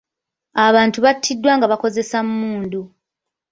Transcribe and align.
Abantu 0.67 0.97
battiddwa 1.05 1.51
nga 1.57 1.69
bakozesa 1.71 2.17
mmundu. 2.27 2.81